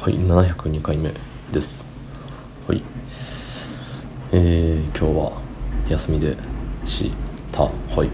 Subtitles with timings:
[0.00, 1.12] はい702回目
[1.52, 1.84] です。
[2.68, 2.84] はい。
[4.30, 5.42] えー、今日は
[5.90, 6.36] 休みで
[6.86, 7.10] し
[7.50, 7.64] た。
[7.64, 8.08] はい。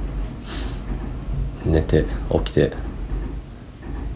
[1.67, 2.73] 寝て起きて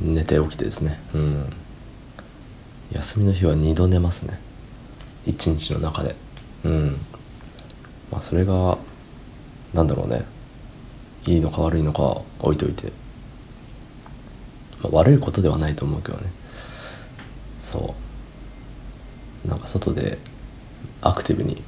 [0.01, 0.99] 寝て起きてですね。
[1.15, 1.53] うん。
[2.91, 4.41] 休みの日は2度寝ますね。
[5.27, 6.17] 1日の中で。
[6.65, 6.97] うん。
[8.11, 8.79] まあそれが
[9.75, 10.25] なんだろうね。
[11.27, 12.91] いいのか悪いのか置いといて、
[14.83, 16.33] まあ、悪いことではないと思うけどね。
[17.71, 17.95] そ
[19.45, 19.49] う。
[19.49, 20.19] なんか外で
[21.03, 21.63] アクティブに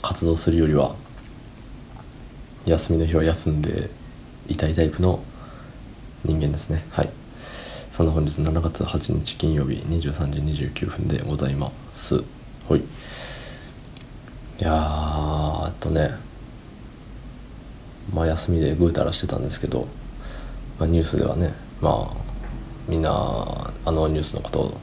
[0.00, 0.94] 活動するよりは
[2.64, 3.90] 休みの日は休んで
[4.48, 5.22] いたいタイプの
[6.24, 6.84] 人間ですね。
[6.90, 7.10] はい。
[7.90, 12.22] そんな本日7月8日金曜日23時29分でございます。
[12.68, 12.80] はい。
[12.80, 12.82] い
[14.64, 16.12] やーっとね
[18.14, 19.88] まあ休みでぐうたらしてたんですけど、
[20.78, 22.16] まあ、ニュースではねまあ
[22.88, 24.80] みんなあのニュースのことを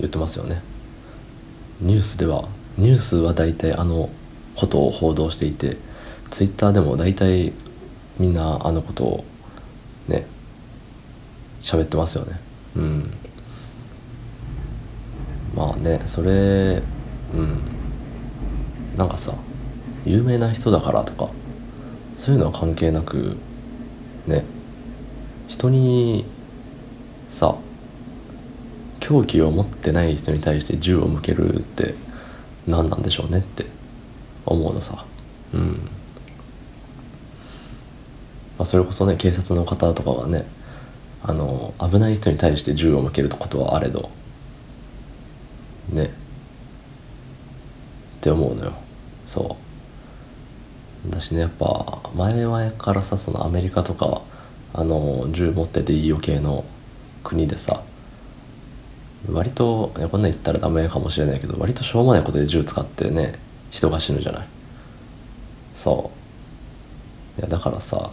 [0.00, 0.62] 言ってますよね。
[1.80, 4.10] ニュースではニュースは大体あの
[4.56, 5.76] ことを報道していて
[6.30, 7.52] ツイッターでも大体
[8.18, 9.24] みんなあのことを
[10.08, 10.26] ね
[11.62, 12.40] 喋ってますよね。
[12.76, 13.10] うん。
[15.54, 16.82] まあねそれ
[17.34, 17.58] うん。
[18.96, 19.32] なんかさ
[20.04, 21.30] 有名な人だからとか
[22.16, 23.36] そういうのは関係なく
[24.26, 24.44] ね
[25.48, 26.24] 人に
[27.28, 27.56] さ
[29.10, 31.96] 凶器を持ってない人に対して銃を向けるって
[32.68, 33.66] 何なんでしょうねって
[34.46, 35.04] 思うのさ。
[35.52, 35.60] うん。
[38.56, 40.46] まあそれこそね警察の方とかがね
[41.24, 44.10] あの危ない人に対して銃を向けることはあれど
[45.88, 46.04] ね。
[46.04, 46.08] っ
[48.20, 48.74] て思うのよ。
[49.26, 49.56] そ
[51.08, 51.10] う。
[51.10, 54.22] だしねやっぱ前々からさそのアメリカとか
[54.72, 56.64] あの銃持ってていいよ系の
[57.24, 57.82] 国でさ
[59.28, 63.34] 割とこんなん言ったらダメかもしれないけど割としょうもないことで銃使ってね
[63.70, 64.46] 人が死ぬじゃない。
[65.74, 66.10] そ
[67.38, 67.40] う。
[67.40, 68.10] いやだからさ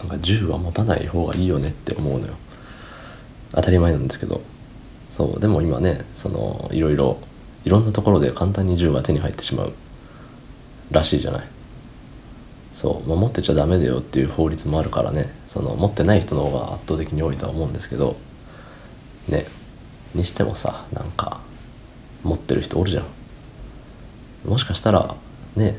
[0.00, 2.34] なんか銃は持たない方がいいよねって思うのよ。
[3.52, 4.40] 当たり前なんですけど。
[5.10, 5.40] そう。
[5.40, 7.18] でも今ねそのいろいろ
[7.64, 9.72] いろんなところで簡単に銃が手に入ってしまう
[10.90, 11.44] らしいじゃない。
[12.74, 15.30] そう、まあ、持ってちゃダメだよっていう法律もあるからね。
[15.48, 18.16] その持ってない人の方が圧倒的に多いとは思うんですけど。
[19.28, 19.46] ね
[20.14, 21.40] にしてもさなんか
[22.22, 23.04] 持ってる人おるじゃん。
[24.48, 25.14] もしかしたら
[25.56, 25.78] ね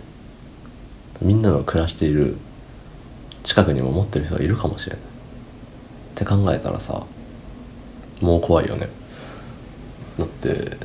[1.22, 2.38] みんなの暮らしている
[3.44, 5.02] 近くにも持ってる人がいるかもしれない。
[5.02, 5.06] っ
[6.16, 7.06] て考えたらさ
[8.22, 8.88] もう怖いよね。
[10.18, 10.78] だって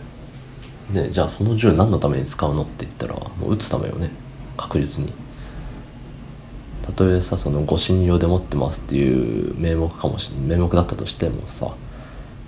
[0.90, 4.10] ねじゃあその銃何のために使うのって言ったらもう撃つためよね。
[4.56, 5.12] 確実に。
[6.82, 10.46] たとえさその護身用で持ってますっていう名目かもしれない。
[10.58, 11.72] 名目だったとしてもさ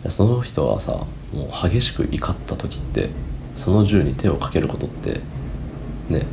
[0.09, 0.93] その人はさ
[1.33, 3.11] もう激しく怒った時って
[3.56, 5.21] その銃に手をかけることって
[6.09, 6.27] ね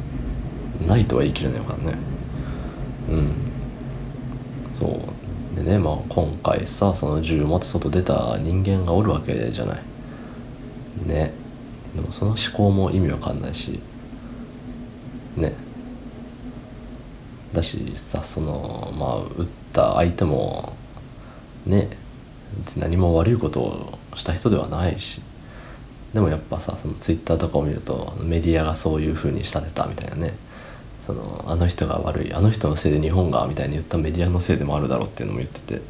[0.88, 1.97] ないとは言い切れないからね。
[3.09, 3.31] うん。
[4.73, 5.55] そう。
[5.55, 9.81] でねまあ今回さその銃を持って外出た人間がおるわけじゃない。
[11.05, 11.34] ね。
[11.95, 13.79] でもその思考も意味わかんないし
[15.35, 15.53] ね。
[17.53, 20.73] だしさそのまあ撃った相手も
[21.66, 21.89] ね
[22.78, 25.22] 何も悪いことをした人ではないし
[26.13, 30.34] でもやっぱさそのツイッターとかを見るとメディアがそういう風に仕立てたみたいなね。
[31.06, 35.81] そのあの人が悪いあの人のせいで日本がみたいに言ったメディアのせいでもあるだろうっていうのも言ってて。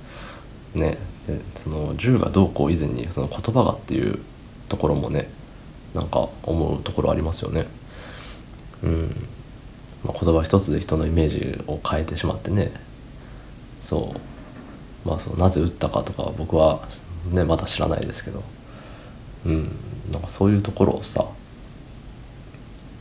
[0.76, 0.98] ね。
[1.28, 4.20] でその銃がどうこう以前にその言葉がっていう
[4.70, 5.30] ところもね
[5.94, 7.68] なんか思うところありますよね。
[8.84, 9.28] うん。
[10.04, 12.72] まあ、言葉一つで人のイメージを変えてしまってね。
[13.82, 14.37] そう。
[15.08, 16.88] まあそのなぜ打ったかとか僕は
[17.32, 18.44] ねまだ知らないですけど。
[19.46, 19.72] うん
[20.12, 21.26] なんかそういうところをさ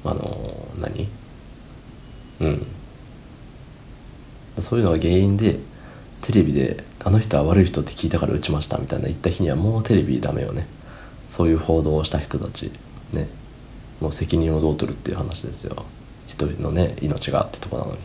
[0.04, 1.08] あの何？
[2.40, 2.66] うん。
[4.60, 5.58] そういうのが原因で
[6.22, 10.66] テレビで「あの人は悪い人って聞いたから打ちました」みたいな言った日にはもうテレビダメよね。
[11.28, 12.70] そういう報道をした人たち
[13.12, 13.28] ね。
[14.00, 15.84] もう責任をどう取るっていう話ですよ。
[16.26, 17.98] 一人のね命があってとこなのに。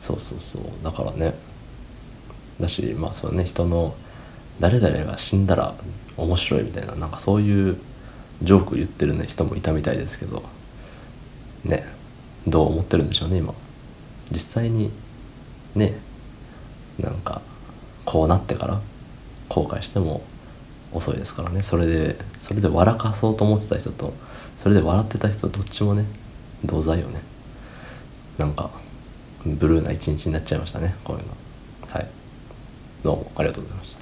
[0.00, 0.62] そうそうそう。
[0.82, 1.34] だからね
[2.60, 3.94] だしまあそうね人の
[4.60, 5.74] 誰々が死んだら
[6.16, 7.76] 面白いみたいななんかそういう
[8.42, 10.42] ジョーク言ってるね人もいたみたいですけど
[11.64, 11.86] ね
[12.46, 13.54] どう思ってるんでしょうね今。
[14.30, 14.90] 実際に
[15.74, 15.94] ね
[16.98, 17.42] なんか
[18.04, 18.80] こうなってから
[19.48, 20.22] 後悔しても
[20.92, 21.62] 遅いですからね。
[21.62, 24.12] それでそれで笑かそうと思ってた人と
[24.58, 26.04] それで笑ってた人どっちもね
[26.64, 27.20] 同罪よね。
[28.38, 28.70] なんか
[29.44, 31.32] ブルーな一日になっちゃいましたねこういうの。
[31.88, 32.06] はい。
[33.04, 33.93] どうもありがとうございました。